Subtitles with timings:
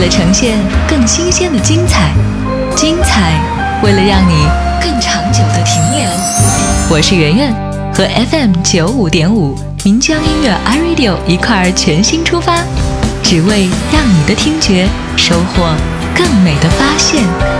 [0.00, 0.58] 为了呈现
[0.88, 2.10] 更新鲜的精彩，
[2.74, 3.38] 精彩
[3.82, 4.46] 为了让你
[4.80, 6.10] 更长久的停留。
[6.88, 7.52] 我是圆圆，
[7.92, 12.64] 和 FM 九五点五岷江音乐 iRadio 一块儿全新出发，
[13.22, 15.68] 只为让你的听觉收获
[16.16, 17.59] 更美的发现。